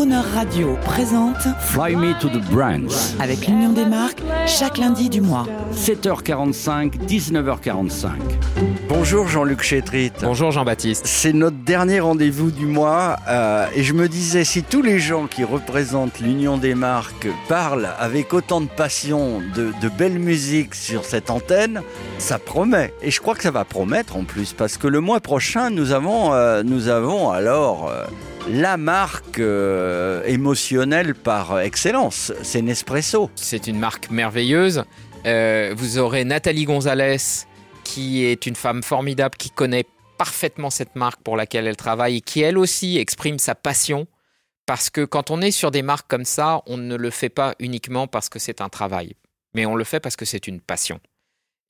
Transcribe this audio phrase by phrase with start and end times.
[0.00, 3.20] Crooner Radio présente Fly Me to the Brands.
[3.20, 5.44] avec l'Union des marques chaque lundi du mois.
[5.74, 8.08] 7h45, 19h45.
[8.90, 10.10] Bonjour Jean-Luc Chétrit.
[10.20, 11.06] Bonjour Jean-Baptiste.
[11.06, 15.28] C'est notre dernier rendez-vous du mois euh, et je me disais si tous les gens
[15.28, 21.04] qui représentent l'Union des marques parlent avec autant de passion de, de belle musique sur
[21.04, 21.82] cette antenne,
[22.18, 22.92] ça promet.
[23.00, 25.92] Et je crois que ça va promettre en plus parce que le mois prochain nous
[25.92, 28.04] avons, euh, nous avons alors euh,
[28.48, 29.40] la marque
[30.26, 33.30] émotionnelle par excellence, c'est Nespresso.
[33.36, 34.82] C'est une marque merveilleuse.
[35.24, 37.46] Vous aurez Nathalie Gonzalez,
[37.84, 39.84] qui est une femme formidable, qui connaît
[40.18, 44.06] parfaitement cette marque pour laquelle elle travaille et qui elle aussi exprime sa passion.
[44.66, 47.54] Parce que quand on est sur des marques comme ça, on ne le fait pas
[47.58, 49.14] uniquement parce que c'est un travail,
[49.54, 51.00] mais on le fait parce que c'est une passion.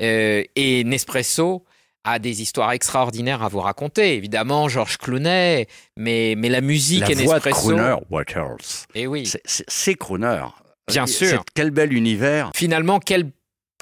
[0.02, 1.64] Euh, et Nespresso
[2.04, 4.16] a des histoires extraordinaires à vous raconter.
[4.16, 7.68] Évidemment, Georges Clooney, mais, mais la musique La et voix de Nespresso.
[7.76, 8.86] Crooner Waters.
[8.94, 9.30] Et oui.
[9.44, 10.42] C'est- Crooner.
[10.88, 11.44] Bien sûr.
[11.54, 12.50] Quel bel univers.
[12.54, 13.30] finalement, quelle,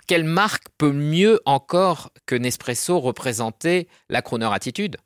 [0.09, 4.97] quelle marque peut mieux encore que Nespresso représenter la Croner Attitude?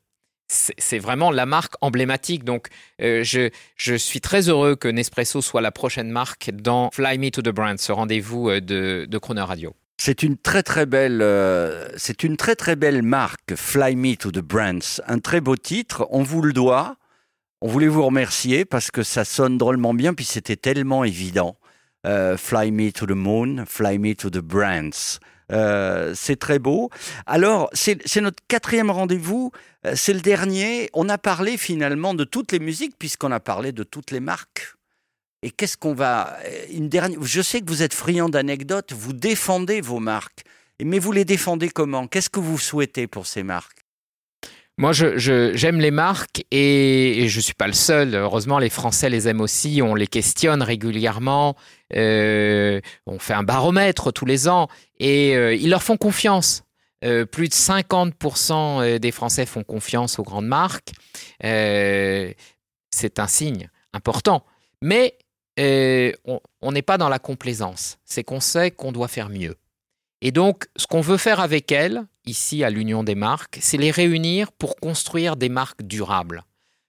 [0.47, 2.43] C'est vraiment la marque emblématique.
[2.43, 2.67] Donc,
[3.01, 7.29] euh, je, je suis très heureux que Nespresso soit la prochaine marque dans Fly Me
[7.29, 9.75] to the Brand, ce rendez-vous euh, de, de Croner Radio.
[9.97, 14.31] C'est une très très belle, euh, c'est une très très belle marque, Fly Me to
[14.31, 15.01] the Brands.
[15.07, 16.97] Un très beau titre, on vous le doit.
[17.61, 21.57] On voulait vous remercier parce que ça sonne drôlement bien, puis c'était tellement évident.
[22.05, 25.19] Euh, fly Me to the Moon, Fly Me to the Brands.
[25.51, 26.89] Euh, c'est très beau.
[27.25, 29.51] Alors, c'est notre quatrième rendez-vous.
[29.85, 30.89] Euh, C'est le dernier.
[30.93, 34.75] On a parlé finalement de toutes les musiques puisqu'on a parlé de toutes les marques.
[35.43, 36.37] Et qu'est-ce qu'on va
[36.71, 38.93] une dernière Je sais que vous êtes friand d'anecdotes.
[38.93, 40.43] Vous défendez vos marques,
[40.81, 42.07] mais vous les défendez comment?
[42.07, 43.82] Qu'est-ce que vous souhaitez pour ces marques?
[44.77, 48.15] Moi, je- je- j'aime les marques et, je ne suis pas le seul.
[48.15, 49.81] Heureusement, les Français les aiment aussi.
[49.83, 51.55] On les questionne régulièrement.
[51.95, 54.67] Euh, on fait un baromètre tous les ans
[54.99, 56.63] et euh, ils leur font confiance.
[57.05, 60.91] Euh, plus de 50% des Français font confiance aux grandes marques.
[61.41, 64.43] C'est un signe important.
[64.81, 65.17] Mais
[65.59, 67.99] on n'est pas dans la complaisance.
[68.05, 69.55] C'est qu'on sait qu'on doit faire mieux.
[70.25, 73.91] Et donc, ce qu'on veut faire avec elles, ici à l'Union des marques, c'est les
[73.91, 76.45] réunir pour construire des marques durables.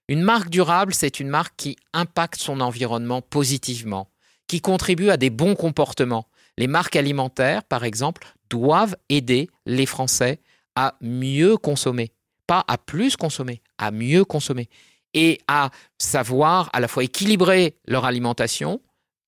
[0.07, 4.09] Une marque durable, c'est une marque qui impacte son environnement positivement,
[4.47, 6.29] qui contribue à des bons comportements.
[6.57, 10.39] Les marques alimentaires, par exemple, doivent aider les Français
[10.77, 12.13] à mieux consommer.
[12.47, 14.69] Pas à plus consommer, à mieux consommer.
[15.13, 18.79] Et à savoir à la fois équilibrer leur alimentation,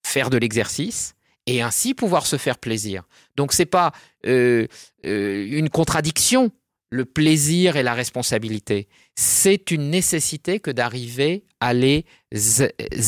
[0.02, 1.17] faire de l'exercice,
[1.48, 3.04] et ainsi pouvoir se faire plaisir.
[3.36, 3.94] Donc c'est pas
[4.26, 4.68] euh,
[5.06, 6.52] euh, une contradiction,
[6.92, 8.88] le plaisir et la responsabilité.
[9.16, 12.06] C'est une nécessité que d'arriver à les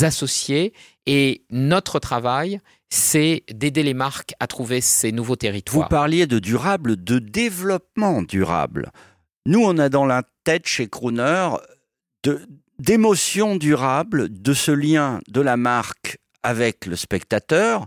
[0.01, 0.73] associer.
[1.05, 5.89] Et notre travail, c'est d'aider les marques à trouver ces nouveaux Vous territoires.
[5.89, 8.91] parliez de durable, de développement durable.
[9.45, 11.49] Nous, on a dans la tête chez Crooner
[12.79, 17.85] d'émotions durables, de ce lien de la marque avec le spectateur.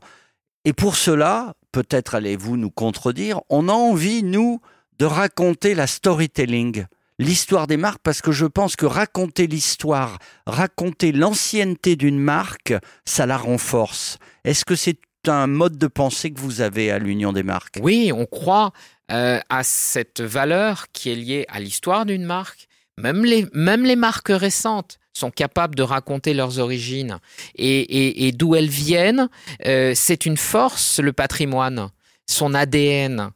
[0.64, 4.60] Et pour cela, peut-être allez-vous nous contredire, on a envie, nous,
[4.98, 6.84] de raconter la storytelling,
[7.18, 12.74] l'histoire des marques, parce que je pense que raconter l'histoire, raconter l'ancienneté d'une marque,
[13.04, 14.18] ça la renforce.
[14.44, 17.78] Est-ce que c'est un mode de pensée que vous avez à l'Union des marques?
[17.82, 18.72] Oui, on croit
[19.10, 22.68] euh, à cette valeur qui est liée à l'histoire d'une marque.
[22.98, 27.18] Même les, même les marques récentes sont capables de raconter leurs origines
[27.54, 29.28] et, d'où elles viennent.
[29.66, 31.90] Euh, c'est une force, le patrimoine,
[32.26, 33.30] son ADN.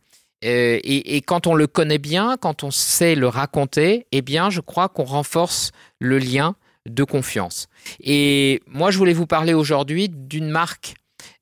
[0.45, 4.61] Euh, et, quand on le connaît bien, quand on sait le raconter, eh bien, je
[4.61, 7.67] crois qu'on renforce le lien de confiance.
[8.01, 10.95] Et moi, je voulais vous parler aujourd'hui d'une marque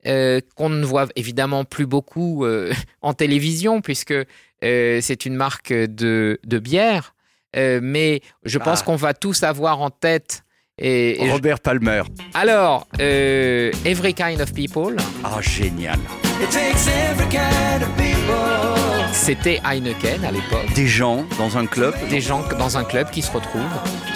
[0.07, 2.47] euh, qu'on ne voit évidemment plus beaucoup
[3.03, 4.15] en télévision, puisque
[4.63, 7.14] c'est une marque de bière.
[7.57, 8.85] Euh, mais je pense Ah.
[8.85, 10.43] qu'on va tous avoir en tête.
[10.77, 12.03] Et, et je- Robert Palmer.
[12.35, 15.99] Alors, euh, Every Kind of People, Ah, génial.
[19.13, 20.73] c'était Heineken à l'époque.
[20.75, 21.95] Des gens dans un club.
[22.11, 23.63] Des gens dans un club qui se retrouvent,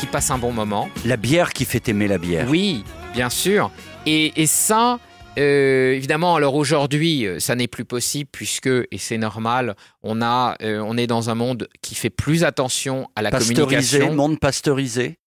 [0.00, 0.88] qui passent un bon moment.
[1.04, 2.46] La bière qui fait aimer la bière.
[2.48, 2.84] Oui,
[3.14, 3.70] bien sûr.
[4.06, 4.98] Et, et ça,
[5.38, 10.56] euh, évidemment, alors aujourd'hui, euh, ça n'est plus possible puisque, et c'est normal, on, a,
[10.62, 14.14] euh, on est dans un monde qui fait plus attention à la Pasteurisé, communication.
[14.14, 15.18] monde pasteurisé.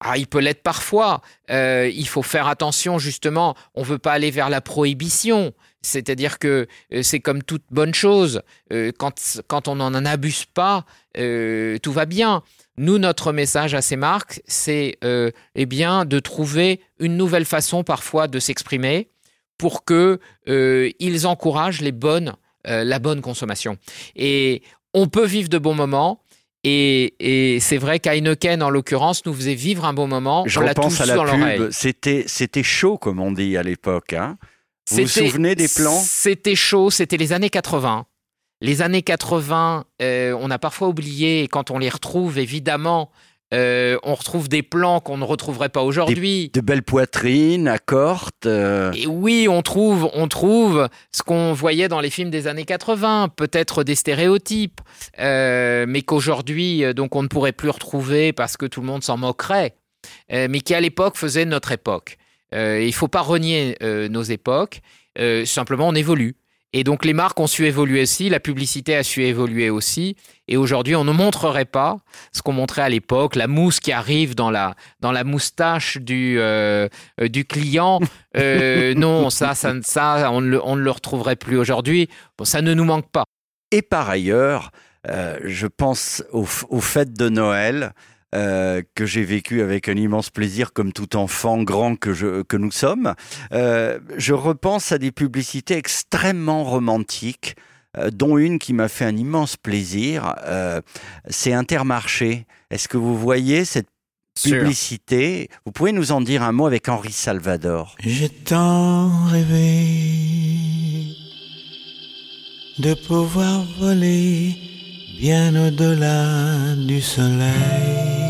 [0.00, 1.22] Ah, il peut l'être parfois.
[1.50, 3.54] Euh, il faut faire attention, justement.
[3.74, 5.54] On ne veut pas aller vers la prohibition.
[5.84, 8.42] C'est-à-dire que euh, c'est comme toute bonne chose.
[8.72, 10.84] Euh, quand, quand on n'en abuse pas,
[11.16, 12.42] euh, tout va bien.
[12.76, 18.26] Nous, notre message à ces marques, c'est eh bien de trouver une nouvelle façon parfois
[18.26, 19.10] de s'exprimer
[19.58, 22.34] pour que ils encouragent les bonnes,
[22.64, 23.78] la bonne consommation.
[24.16, 26.20] Et on peut vivre de bons moments.
[26.64, 30.44] Et, et c'est vrai qu'Heineken, en l'occurrence, nous faisait vivre un bon moment.
[30.48, 31.70] Je on à la pub.
[31.70, 34.14] C'était, c'était chaud, comme on dit à l'époque.
[34.14, 34.36] Hein
[34.90, 35.98] vous vous souvenez des plans?
[35.98, 38.06] C'était chaud, c'était les années 80.
[38.60, 43.10] Les années 80, euh, on a parfois oublié, et quand on les retrouve, évidemment,
[43.52, 46.50] euh, on retrouve des plans qu'on ne retrouverait pas aujourd'hui.
[46.54, 48.46] De belles poitrines, à corte.
[48.46, 52.64] euh, Et oui, on trouve, on trouve ce qu'on voyait dans les films des années
[52.64, 54.80] 80, peut-être des stéréotypes,
[55.18, 59.18] euh, mais qu'aujourd'hui, donc, on ne pourrait plus retrouver parce que tout le monde s'en
[59.18, 59.76] moquerait,
[60.30, 62.16] mais qui à l'époque faisait notre époque.
[62.54, 64.80] Euh, il ne faut pas renier euh, nos époques,
[65.18, 66.36] euh, simplement on évolue.
[66.72, 70.16] Et donc les marques ont su évoluer aussi, la publicité a su évoluer aussi.
[70.48, 71.98] Et aujourd'hui, on ne montrerait pas
[72.32, 76.36] ce qu'on montrait à l'époque, la mousse qui arrive dans la, dans la moustache du,
[77.20, 78.00] du client.
[78.36, 82.08] Non, ça, ça, ça on, ne le, on ne le retrouverait plus aujourd'hui.
[82.36, 83.22] Bon, ça ne nous manque pas.
[83.70, 84.72] Et par ailleurs,
[85.06, 87.92] je pense aux, aux fêtes de Noël
[88.34, 92.56] euh, que j'ai vécues avec un immense plaisir comme tout enfant grand que, je, que
[92.56, 93.14] nous sommes.
[93.52, 97.54] Euh, je repense à des publicités extrêmement romantiques,
[97.96, 100.34] euh, dont une qui m'a fait un immense plaisir.
[101.28, 102.46] C'est Intermarché.
[102.70, 103.88] Est-ce que vous voyez cette
[104.42, 105.48] publicité?
[105.64, 109.64] Vous pouvez nous en dire un mot avec Henri Salvador J'ai tant rêvé
[112.78, 114.56] de pouvoir voler
[115.20, 118.23] bien au-delà du soleil.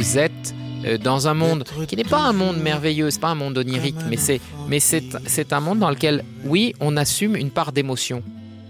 [0.00, 0.54] Vous êtes
[0.86, 3.98] euh, dans un monde qui n'est pas un monde merveilleux, c'est pas un monde onirique,
[4.08, 8.22] mais c'est mais c'est c'est un monde dans lequel oui, on assume une part d'émotion.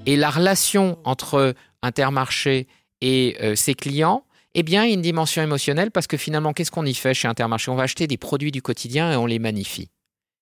[0.06, 1.54] Et la relation entre
[1.84, 2.66] Intermarché
[3.00, 4.24] et euh, ses clients,
[4.56, 7.14] eh bien, il y a une dimension émotionnelle parce que finalement, qu'est-ce qu'on y fait
[7.14, 7.70] chez Intermarché?
[7.70, 9.88] On va acheter des produits du quotidien et on les magnifie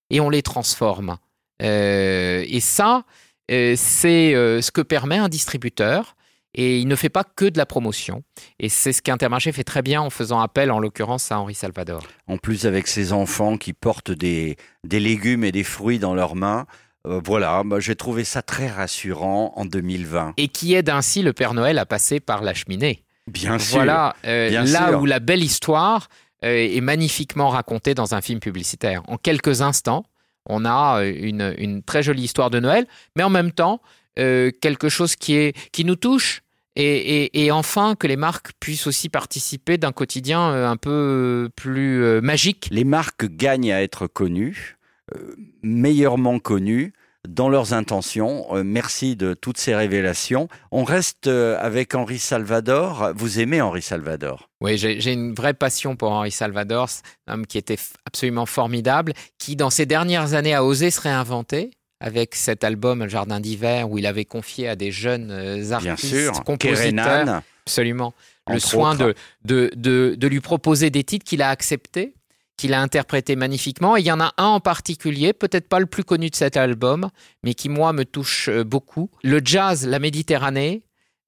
[0.08, 1.18] et on les transforme.
[1.62, 3.04] Euh, et ça,
[3.50, 6.16] c'est ce que permet un distributeur.
[6.54, 8.22] Et il ne fait pas que de la promotion.
[8.58, 12.02] Et c'est ce qu'Intermarché fait très bien en faisant appel, en l'occurrence, à Henri Salvador.
[12.26, 16.34] En plus, avec ses enfants qui portent des, des légumes et des fruits dans leurs
[16.36, 16.66] mains.
[17.06, 20.34] Euh, voilà, j'ai trouvé ça très rassurant en 2020.
[20.36, 23.04] Et qui aide ainsi le Père Noël à passer par la cheminée.
[23.28, 23.76] Bien sûr.
[23.76, 25.00] Voilà, euh, bien là sûr.
[25.00, 26.08] où la belle histoire
[26.44, 29.02] euh, est magnifiquement racontée dans un film publicitaire.
[29.06, 30.06] En quelques instants,
[30.46, 32.86] on a une, une très jolie histoire de Noël,
[33.16, 33.80] mais en même temps,
[34.18, 36.42] euh, quelque chose qui, est, qui nous touche.
[36.76, 41.50] Et, et- et enfin, que les marques puissent aussi participer d'un quotidien euh, un peu
[41.56, 42.68] plus euh, magique.
[42.70, 44.76] Les marques gagnent à être connues,
[45.16, 46.92] euh, meilleurement connues
[47.28, 48.46] dans leurs intentions.
[48.54, 50.48] Euh, merci de toutes ces révélations.
[50.70, 53.10] On reste euh, avec Henri Salvador.
[53.16, 54.48] Vous aimez Henri Salvador?
[54.60, 56.88] Oui, j'ai une vraie passion pour Henri Salvador,
[57.26, 61.70] un homme qui était absolument formidable, qui dans ces dernières années a osé se réinventer
[62.00, 65.92] avec cet album Le Jardin d'hiver où il avait confié à des jeunes euh, Bien
[65.92, 66.44] artistes, sûr.
[66.44, 68.14] compositeurs, absolument,
[68.48, 69.14] le soin de,
[69.44, 72.14] de, de lui proposer des titres qu'il a acceptés,
[72.56, 73.96] qu'il a interprétés magnifiquement.
[73.96, 76.56] Et il y en a un en particulier, peut-être pas le plus connu de cet
[76.56, 77.08] album,
[77.44, 79.10] mais qui, moi, me touche euh, beaucoup.
[79.22, 80.82] Le jazz, la Méditerranée,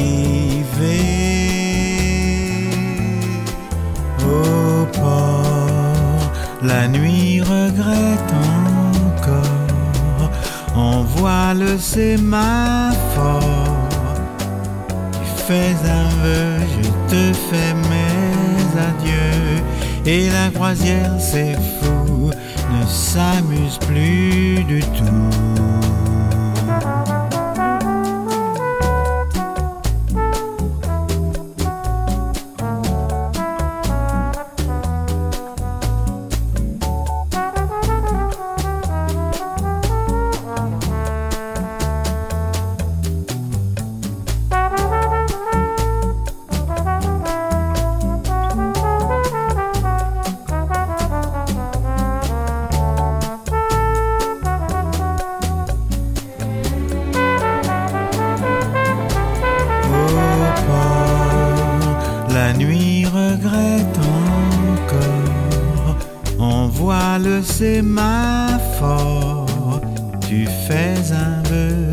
[4.22, 6.30] au port.
[6.62, 8.32] La nuit regrette
[9.10, 10.30] encore.
[10.76, 13.34] On voit le sémaphore.
[15.10, 19.64] Tu fais un vœu, je te fais mes adieux.
[20.06, 25.37] Et la croisière, c'est fou, ne s'amuse plus du tout.
[70.66, 71.92] Fais un vœu,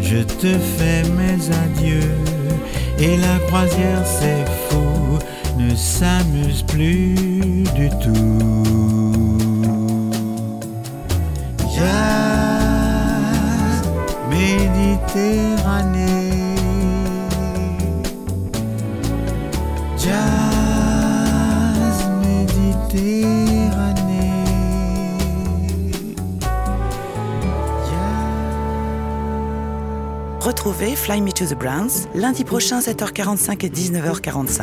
[0.00, 2.14] je te fais mes adieux.
[2.98, 5.18] Et la croisière, c'est fou,
[5.58, 9.34] ne s'amuse plus du tout.
[11.74, 13.82] Jazz,
[14.30, 15.98] Méditerranée.
[19.98, 23.43] Jazz, Méditerranée.
[30.44, 34.62] Retrouvez Fly Me to the Browns lundi prochain 7h45 et 19h45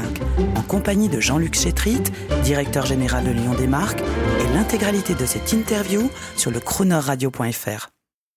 [0.55, 2.03] en compagnie de Jean-Luc Chétrit,
[2.43, 7.89] directeur général de Lyon des marques et l'intégralité de cette interview sur le chronoradio.fr.